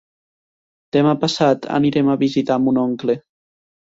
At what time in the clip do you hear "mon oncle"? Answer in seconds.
2.65-3.17